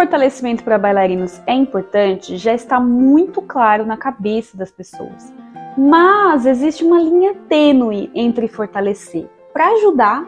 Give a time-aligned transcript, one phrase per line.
[0.00, 5.30] fortalecimento para bailarinos é importante já está muito claro na cabeça das pessoas.
[5.76, 10.26] Mas existe uma linha tênue entre fortalecer para ajudar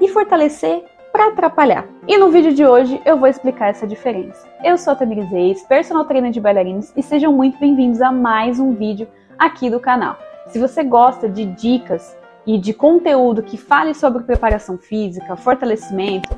[0.00, 1.86] e fortalecer para atrapalhar.
[2.08, 4.48] E no vídeo de hoje eu vou explicar essa diferença.
[4.64, 8.58] Eu sou a Tamir Zeis, personal trainer de bailarinos e sejam muito bem-vindos a mais
[8.58, 9.06] um vídeo
[9.38, 10.18] aqui do canal.
[10.46, 12.16] Se você gosta de dicas
[12.46, 16.30] e de conteúdo que fale sobre preparação física, fortalecimento,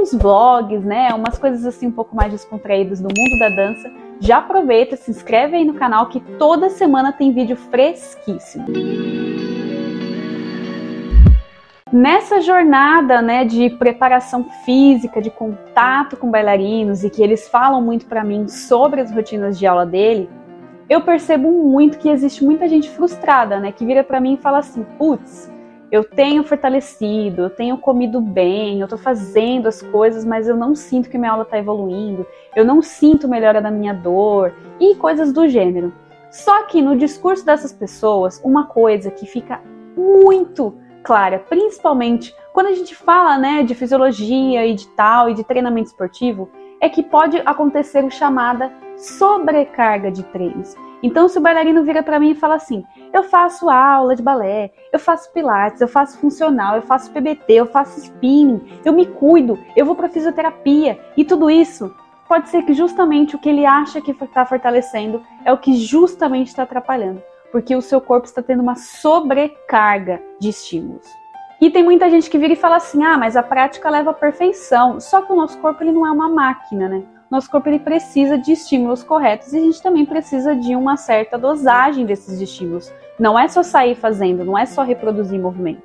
[0.00, 3.90] uns vlogs, né, umas coisas assim um pouco mais descontraídas do mundo da dança,
[4.20, 8.66] já aproveita, se inscreve aí no canal que toda semana tem vídeo fresquíssimo.
[11.90, 18.06] Nessa jornada, né, de preparação física, de contato com bailarinos e que eles falam muito
[18.06, 20.28] para mim sobre as rotinas de aula dele,
[20.88, 24.58] eu percebo muito que existe muita gente frustrada, né, que vira para mim e fala
[24.58, 25.50] assim: "Putz,
[25.90, 30.74] eu tenho fortalecido, eu tenho comido bem, eu estou fazendo as coisas, mas eu não
[30.74, 35.32] sinto que minha aula está evoluindo, eu não sinto melhora da minha dor e coisas
[35.32, 35.92] do gênero.
[36.30, 39.62] Só que no discurso dessas pessoas, uma coisa que fica
[39.96, 45.44] muito clara, principalmente quando a gente fala né, de fisiologia e de tal e de
[45.44, 50.74] treinamento esportivo, é que pode acontecer o chamada sobrecarga de treinos.
[51.02, 54.72] Então, se o bailarino vira para mim e fala assim: eu faço aula de balé,
[54.92, 59.58] eu faço pilates, eu faço funcional, eu faço PBT, eu faço spinning, eu me cuido,
[59.76, 61.94] eu vou para fisioterapia e tudo isso,
[62.28, 66.48] pode ser que justamente o que ele acha que está fortalecendo é o que justamente
[66.48, 71.06] está atrapalhando, porque o seu corpo está tendo uma sobrecarga de estímulos.
[71.60, 74.14] E tem muita gente que vira e fala assim: ah, mas a prática leva à
[74.14, 75.00] perfeição.
[75.00, 77.02] Só que o nosso corpo ele não é uma máquina, né?
[77.30, 81.36] Nosso corpo ele precisa de estímulos corretos e a gente também precisa de uma certa
[81.36, 82.92] dosagem desses estímulos.
[83.18, 85.82] Não é só sair fazendo, não é só reproduzir movimento.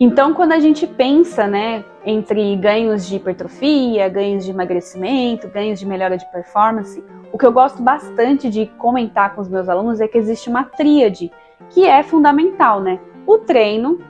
[0.00, 5.86] Então, quando a gente pensa, né, entre ganhos de hipertrofia, ganhos de emagrecimento, ganhos de
[5.86, 10.08] melhora de performance, o que eu gosto bastante de comentar com os meus alunos é
[10.08, 11.30] que existe uma tríade
[11.70, 12.98] que é fundamental, né?
[13.24, 14.00] O treino,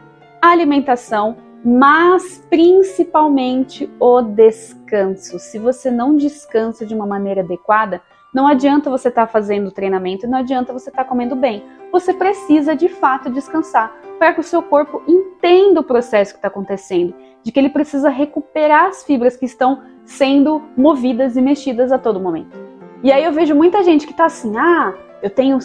[0.41, 5.39] a alimentação mas principalmente o descanso.
[5.39, 8.03] Se você não descansa de uma maneira adequada,
[8.35, 11.63] não adianta você estar tá fazendo treinamento, não adianta você estar tá comendo bem.
[11.93, 16.49] Você precisa de fato descansar para que o seu corpo entenda o processo que está
[16.49, 21.99] acontecendo, de que ele precisa recuperar as fibras que estão sendo movidas e mexidas a
[21.99, 22.57] todo momento.
[23.03, 25.59] E aí eu vejo muita gente que está assim, ah, eu tenho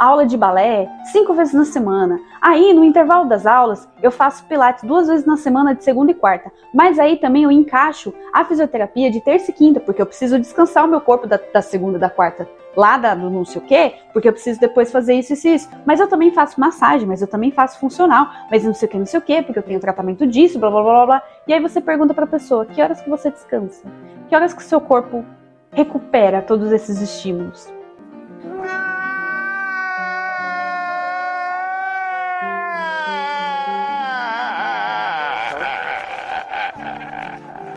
[0.00, 2.18] aula de balé cinco vezes na semana.
[2.40, 6.14] Aí, no intervalo das aulas, eu faço pilates duas vezes na semana, de segunda e
[6.14, 6.50] quarta.
[6.72, 10.86] Mas aí também eu encaixo a fisioterapia de terça e quinta, porque eu preciso descansar
[10.86, 13.64] o meu corpo da, da segunda e da quarta lá da, do não sei o
[13.64, 15.68] quê, porque eu preciso depois fazer isso, e isso.
[15.84, 18.98] Mas eu também faço massagem, mas eu também faço funcional, mas não sei o que,
[18.98, 21.22] não sei o quê, porque eu tenho tratamento disso, blá blá blá blá.
[21.46, 23.82] E aí você pergunta pra pessoa, que horas que você descansa?
[24.28, 25.24] Que horas que o seu corpo
[25.72, 27.79] recupera todos esses estímulos?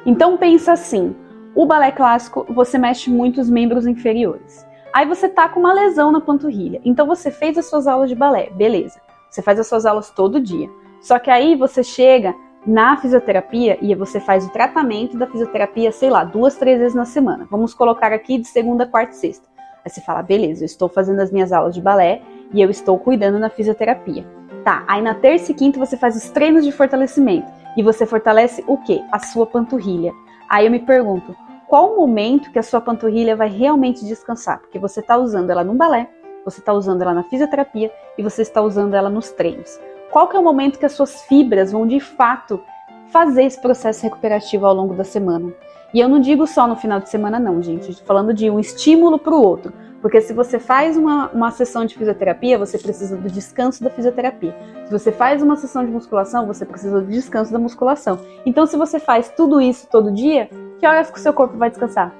[0.05, 1.15] Então pensa assim,
[1.55, 4.65] o balé clássico você mexe muito os membros inferiores.
[4.93, 6.81] Aí você tá com uma lesão na panturrilha.
[6.83, 8.99] Então você fez as suas aulas de balé, beleza?
[9.29, 10.69] Você faz as suas aulas todo dia.
[11.01, 16.09] Só que aí você chega na fisioterapia e você faz o tratamento da fisioterapia, sei
[16.09, 17.47] lá, duas, três vezes na semana.
[17.49, 19.47] Vamos colocar aqui de segunda, quarta e sexta.
[19.83, 22.21] Aí você fala, beleza, eu estou fazendo as minhas aulas de balé
[22.53, 24.25] e eu estou cuidando na fisioterapia.
[24.63, 28.63] Tá, aí na terça e quinta você faz os treinos de fortalecimento e você fortalece
[28.67, 29.03] o que?
[29.11, 30.13] A sua panturrilha.
[30.49, 31.35] Aí eu me pergunto,
[31.67, 34.59] qual o momento que a sua panturrilha vai realmente descansar?
[34.59, 36.09] Porque você está usando ela no balé,
[36.45, 39.79] você está usando ela na fisioterapia e você está usando ela nos treinos.
[40.11, 42.61] Qual que é o momento que as suas fibras vão de fato
[43.07, 45.51] fazer esse processo recuperativo ao longo da semana?
[45.93, 47.93] E eu não digo só no final de semana, não, gente.
[48.03, 49.73] Falando de um estímulo para o outro.
[50.03, 54.53] Porque se você faz uma, uma sessão de fisioterapia, você precisa do descanso da fisioterapia.
[54.83, 58.19] Se você faz uma sessão de musculação, você precisa do descanso da musculação.
[58.45, 61.69] Então, se você faz tudo isso todo dia, que horas que o seu corpo vai
[61.69, 62.13] descansar?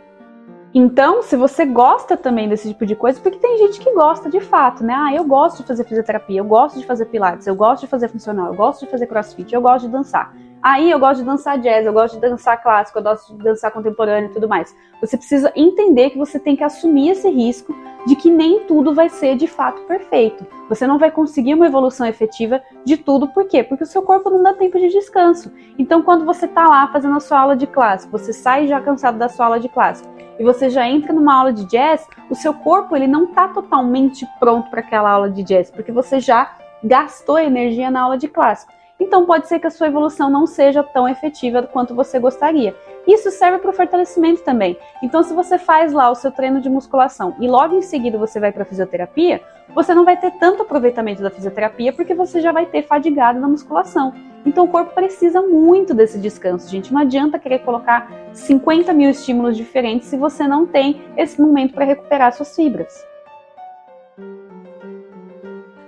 [0.74, 4.40] Então, se você gosta também desse tipo de coisa, porque tem gente que gosta de
[4.40, 4.94] fato, né?
[4.98, 8.08] Ah, eu gosto de fazer fisioterapia, eu gosto de fazer pilates, eu gosto de fazer
[8.08, 10.34] funcional, eu gosto de fazer crossfit, eu gosto de dançar.
[10.64, 13.70] Aí eu gosto de dançar jazz, eu gosto de dançar clássico, eu gosto de dançar
[13.70, 14.74] contemporâneo e tudo mais.
[15.02, 17.76] Você precisa entender que você tem que assumir esse risco
[18.08, 20.48] de que nem tudo vai ser de fato perfeito.
[20.70, 23.62] Você não vai conseguir uma evolução efetiva de tudo, por quê?
[23.62, 25.52] Porque o seu corpo não dá tempo de descanso.
[25.78, 29.18] Então, quando você está lá fazendo a sua aula de clássico, você sai já cansado
[29.18, 32.54] da sua aula de clássico e você já entra numa aula de jazz, o seu
[32.54, 37.38] corpo ele não está totalmente pronto para aquela aula de jazz, porque você já gastou
[37.38, 38.72] energia na aula de clássico.
[39.04, 42.74] Então pode ser que a sua evolução não seja tão efetiva quanto você gostaria.
[43.06, 44.78] Isso serve para o fortalecimento também.
[45.04, 48.40] Então, se você faz lá o seu treino de musculação e logo em seguida você
[48.40, 49.42] vai para fisioterapia,
[49.76, 53.48] você não vai ter tanto aproveitamento da fisioterapia porque você já vai ter fadigado na
[53.50, 54.14] musculação.
[54.46, 56.94] Então, o corpo precisa muito desse descanso, gente.
[56.94, 61.84] Não adianta querer colocar 50 mil estímulos diferentes se você não tem esse momento para
[61.84, 63.13] recuperar suas fibras.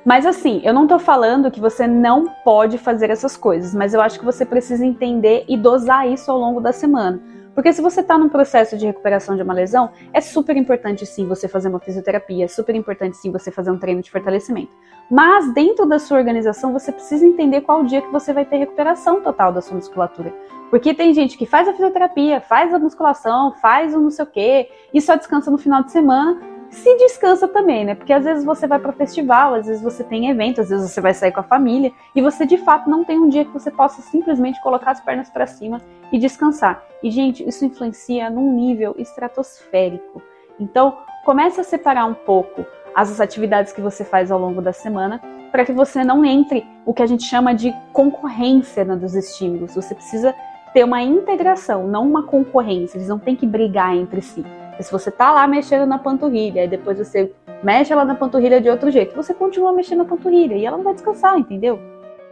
[0.05, 3.99] Mas assim, eu não tô falando que você não pode fazer essas coisas, mas eu
[3.99, 7.19] acho que você precisa entender e dosar isso ao longo da semana.
[7.55, 11.25] Porque se você está num processo de recuperação de uma lesão, é super importante sim
[11.25, 14.75] você fazer uma fisioterapia, é super importante sim você fazer um treino de fortalecimento.
[15.09, 19.21] Mas dentro da sua organização, você precisa entender qual dia que você vai ter recuperação
[19.21, 20.33] total da sua musculatura.
[20.69, 24.27] Porque tem gente que faz a fisioterapia, faz a musculação, faz o não sei o
[24.27, 27.95] quê, e só descansa no final de semana, se descansa também, né?
[27.95, 31.01] Porque às vezes você vai para festival, às vezes você tem evento, às vezes você
[31.01, 33.71] vai sair com a família e você de fato não tem um dia que você
[33.71, 35.81] possa simplesmente colocar as pernas para cima
[36.11, 36.83] e descansar.
[37.01, 40.21] E gente, isso influencia num nível estratosférico.
[40.59, 45.21] Então, comece a separar um pouco as atividades que você faz ao longo da semana
[45.51, 49.75] para que você não entre o que a gente chama de concorrência né, dos estímulos.
[49.75, 50.35] Você precisa
[50.73, 52.97] ter uma integração, não uma concorrência.
[52.97, 54.45] Eles não têm que brigar entre si.
[54.79, 57.31] Se você tá lá mexendo na panturrilha e depois você
[57.63, 60.83] mexe ela na panturrilha de outro jeito, você continua mexendo na panturrilha e ela não
[60.83, 61.79] vai descansar, entendeu?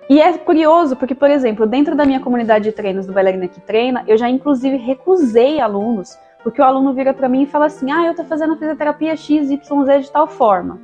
[0.10, 3.62] E é curioso porque, por exemplo, dentro da minha comunidade de treinos do Bailarina que
[3.62, 7.90] Treina, eu já inclusive recusei alunos, porque o aluno vira para mim e fala assim:
[7.90, 9.60] "Ah, eu tô fazendo fisioterapia XYZ
[10.02, 10.80] de tal forma".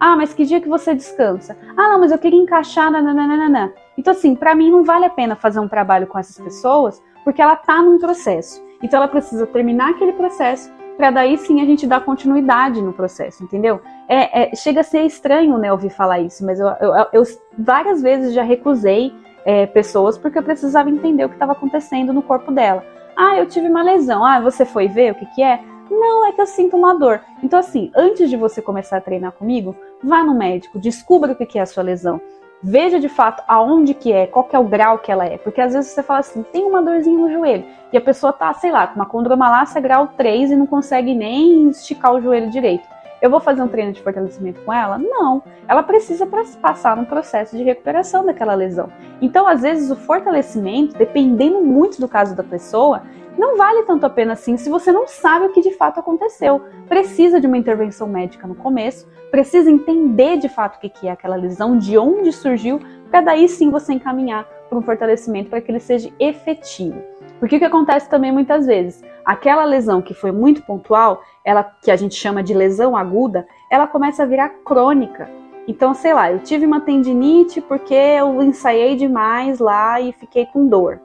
[0.00, 1.56] Ah, mas que dia que você descansa?
[1.76, 3.72] Ah, não, mas eu queria encaixar nananana.
[3.96, 7.42] Então assim, para mim não vale a pena fazer um trabalho com essas pessoas, porque
[7.42, 8.60] ela tá num processo.
[8.82, 13.42] Então ela precisa terminar aquele processo para daí sim a gente dar continuidade no processo,
[13.42, 13.80] entendeu?
[14.08, 17.22] É, é, chega a ser estranho, né, ouvir falar isso, mas eu, eu, eu
[17.58, 19.12] várias vezes já recusei
[19.44, 22.84] é, pessoas porque eu precisava entender o que estava acontecendo no corpo dela.
[23.16, 24.24] Ah, eu tive uma lesão.
[24.24, 25.60] Ah, você foi ver o que, que é?
[25.90, 27.20] Não, é que eu sinto uma dor.
[27.42, 31.44] Então, assim, antes de você começar a treinar comigo, vá no médico, descubra o que,
[31.44, 32.20] que é a sua lesão
[32.62, 35.36] veja de fato aonde que é, qual que é o grau que ela é.
[35.36, 38.52] Porque às vezes você fala assim, tem uma dorzinha no joelho, e a pessoa tá,
[38.54, 42.86] sei lá, com uma condromalácia grau 3 e não consegue nem esticar o joelho direito.
[43.20, 44.98] Eu vou fazer um treino de fortalecimento com ela?
[44.98, 45.44] Não.
[45.68, 46.26] Ela precisa
[46.60, 48.88] passar num processo de recuperação daquela lesão.
[49.20, 53.02] Então, às vezes, o fortalecimento, dependendo muito do caso da pessoa,
[53.38, 56.60] não vale tanto a pena assim se você não sabe o que de fato aconteceu.
[56.88, 61.36] Precisa de uma intervenção médica no começo, precisa entender de fato o que é aquela
[61.36, 62.80] lesão, de onde surgiu,
[63.10, 67.02] para daí sim você encaminhar para um fortalecimento para que ele seja efetivo.
[67.38, 71.90] Porque o que acontece também muitas vezes, aquela lesão que foi muito pontual, ela que
[71.90, 75.28] a gente chama de lesão aguda, ela começa a virar crônica.
[75.66, 80.68] Então, sei lá, eu tive uma tendinite porque eu ensaiei demais lá e fiquei com
[80.68, 81.00] dor.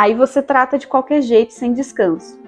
[0.00, 2.40] Aí você trata de qualquer jeito, sem descanso.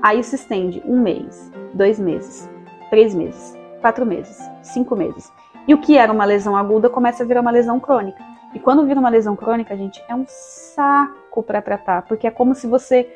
[0.00, 2.48] Aí se estende um mês, dois meses,
[2.88, 5.28] três meses, quatro meses, cinco meses.
[5.66, 8.22] E o que era uma lesão aguda começa a virar uma lesão crônica.
[8.54, 12.54] E quando vira uma lesão crônica, gente, é um saco para tratar, porque é como
[12.54, 13.12] se você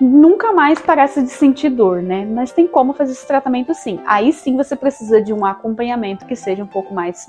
[0.00, 2.24] nunca mais parece de sentir dor, né?
[2.26, 3.98] Mas tem como fazer esse tratamento sim.
[4.06, 7.28] Aí sim você precisa de um acompanhamento que seja um pouco mais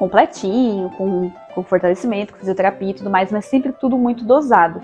[0.00, 4.80] completinho, com, com fortalecimento, com fisioterapia e tudo mais, mas sempre tudo muito dosado.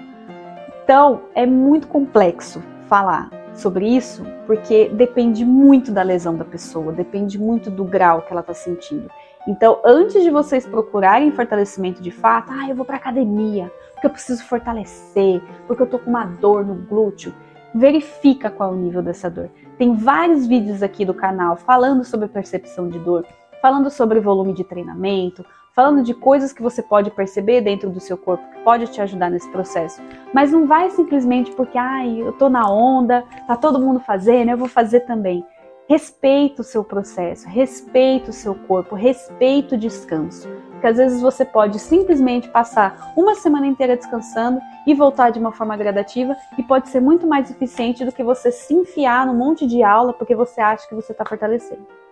[0.84, 7.38] Então, é muito complexo falar sobre isso, porque depende muito da lesão da pessoa, depende
[7.38, 9.10] muito do grau que ela está sentindo.
[9.48, 14.10] Então, antes de vocês procurarem fortalecimento de fato, ah, eu vou para academia, porque eu
[14.10, 17.32] preciso fortalecer, porque eu tô com uma dor no glúteo,
[17.74, 19.48] verifica qual é o nível dessa dor.
[19.78, 23.24] Tem vários vídeos aqui do canal falando sobre percepção de dor
[23.66, 25.44] falando sobre volume de treinamento,
[25.74, 29.28] falando de coisas que você pode perceber dentro do seu corpo que pode te ajudar
[29.28, 30.00] nesse processo.
[30.32, 34.56] Mas não vai simplesmente porque, ai, eu tô na onda, tá todo mundo fazendo, eu
[34.56, 35.44] vou fazer também.
[35.88, 40.48] Respeita o seu processo, respeita o seu corpo, respeita o descanso.
[40.70, 45.50] Porque às vezes você pode simplesmente passar uma semana inteira descansando e voltar de uma
[45.50, 49.66] forma gradativa e pode ser muito mais eficiente do que você se enfiar num monte
[49.66, 52.05] de aula porque você acha que você está fortalecendo.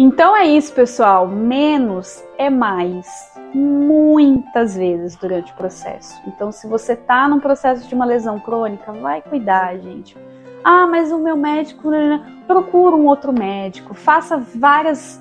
[0.00, 1.26] Então é isso, pessoal.
[1.26, 3.08] Menos é mais,
[3.52, 6.22] muitas vezes durante o processo.
[6.24, 10.16] Então, se você tá num processo de uma lesão crônica, vai cuidar, gente.
[10.62, 11.90] Ah, mas o meu médico.
[11.90, 12.34] Né, né, né.
[12.46, 13.92] Procura um outro médico.
[13.92, 15.20] Faça várias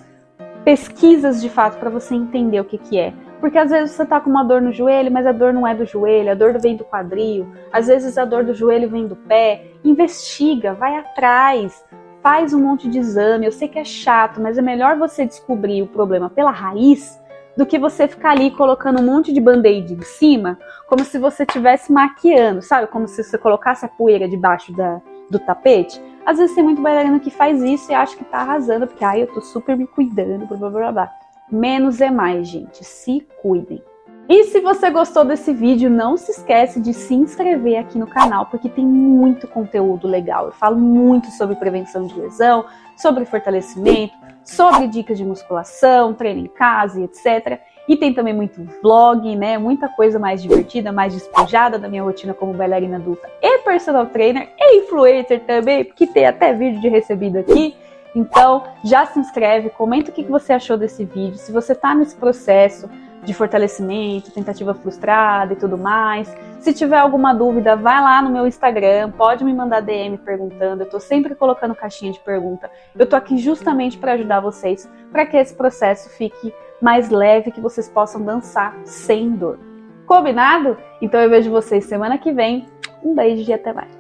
[0.64, 3.16] pesquisas de fato para você entender o que, que é.
[3.40, 5.74] Porque às vezes você tá com uma dor no joelho, mas a dor não é
[5.74, 7.48] do joelho, a dor vem do quadril.
[7.72, 9.72] Às vezes a dor do joelho vem do pé.
[9.84, 11.84] Investiga, vai atrás
[12.28, 13.46] faz um monte de exame.
[13.46, 17.18] Eu sei que é chato, mas é melhor você descobrir o problema pela raiz
[17.56, 21.44] do que você ficar ali colocando um monte de band-aid em cima, como se você
[21.44, 22.88] estivesse maquiando, sabe?
[22.88, 26.02] Como se você colocasse a poeira debaixo da, do tapete.
[26.26, 29.22] Às vezes tem muito bailarino que faz isso e acha que tá arrasando, porque ai,
[29.22, 31.12] eu tô super me cuidando, blá blá blá blá.
[31.50, 32.84] Menos é mais, gente.
[32.84, 33.82] Se cuidem.
[34.30, 38.46] E se você gostou desse vídeo, não se esquece de se inscrever aqui no canal,
[38.48, 40.48] porque tem muito conteúdo legal.
[40.48, 42.66] Eu falo muito sobre prevenção de lesão,
[42.98, 47.62] sobre fortalecimento, sobre dicas de musculação, treino em casa, etc.
[47.88, 49.58] E tem também muito vlog, né?
[49.58, 54.50] Muita coisa mais divertida, mais despojada da minha rotina como bailarina adulta e personal trainer
[54.60, 57.78] e influencer também, porque tem até vídeo de recebido aqui.
[58.14, 62.16] Então, já se inscreve, comenta o que você achou desse vídeo, se você está nesse
[62.16, 62.90] processo
[63.24, 66.34] de fortalecimento, tentativa frustrada e tudo mais.
[66.60, 70.84] Se tiver alguma dúvida, vai lá no meu Instagram, pode me mandar DM perguntando.
[70.84, 72.70] Eu tô sempre colocando caixinha de pergunta.
[72.98, 77.62] Eu tô aqui justamente para ajudar vocês, para que esse processo fique mais leve, que
[77.62, 79.60] vocês possam dançar sem dor.
[80.06, 80.78] Combinado?
[81.02, 82.66] Então eu vejo vocês semana que vem.
[83.04, 83.97] Um beijo e até mais.